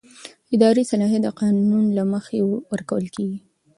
[0.55, 2.39] اداري صلاحیت د قانون له مخې
[2.71, 3.39] ورکول کېږي.